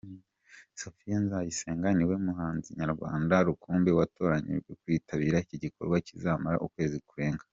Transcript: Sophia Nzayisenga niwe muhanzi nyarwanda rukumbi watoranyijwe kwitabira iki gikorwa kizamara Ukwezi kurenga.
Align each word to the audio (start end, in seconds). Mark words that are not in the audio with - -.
Sophia 0.79 1.17
Nzayisenga 1.23 1.87
niwe 1.93 2.15
muhanzi 2.25 2.69
nyarwanda 2.79 3.35
rukumbi 3.47 3.89
watoranyijwe 3.99 4.71
kwitabira 4.81 5.41
iki 5.43 5.55
gikorwa 5.63 5.95
kizamara 6.07 6.61
Ukwezi 6.67 6.97
kurenga. 7.09 7.43